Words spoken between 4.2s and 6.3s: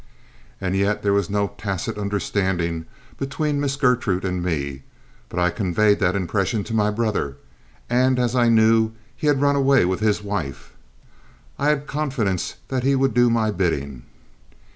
and me, but I conveyed that